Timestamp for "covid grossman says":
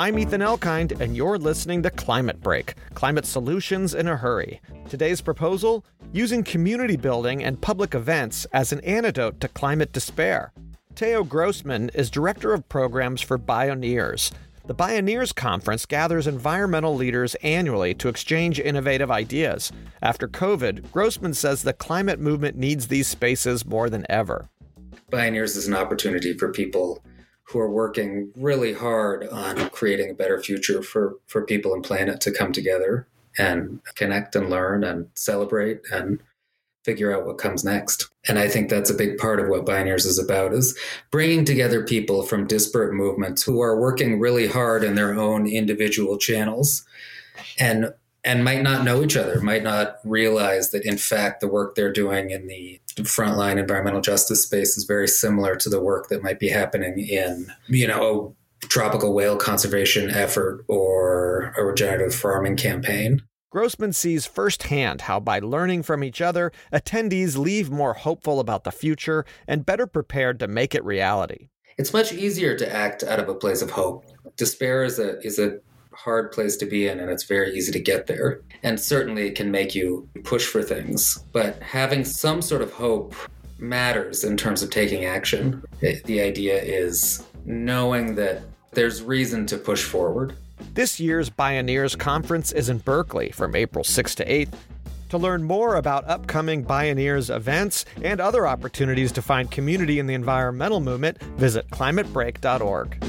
20.26-21.62